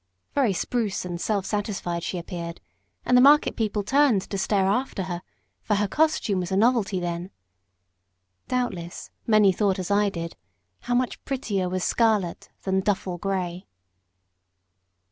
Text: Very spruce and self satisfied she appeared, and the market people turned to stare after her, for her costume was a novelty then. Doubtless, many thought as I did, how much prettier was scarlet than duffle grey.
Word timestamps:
Very 0.33 0.51
spruce 0.51 1.05
and 1.05 1.21
self 1.21 1.45
satisfied 1.45 2.01
she 2.01 2.17
appeared, 2.17 2.59
and 3.05 3.15
the 3.15 3.21
market 3.21 3.55
people 3.55 3.83
turned 3.83 4.21
to 4.23 4.35
stare 4.39 4.65
after 4.65 5.03
her, 5.03 5.21
for 5.61 5.75
her 5.75 5.87
costume 5.87 6.39
was 6.39 6.51
a 6.51 6.57
novelty 6.57 6.99
then. 6.99 7.29
Doubtless, 8.47 9.11
many 9.27 9.51
thought 9.51 9.77
as 9.77 9.91
I 9.91 10.09
did, 10.09 10.35
how 10.79 10.95
much 10.95 11.23
prettier 11.23 11.69
was 11.69 11.83
scarlet 11.83 12.49
than 12.63 12.79
duffle 12.81 13.19
grey. 13.19 13.67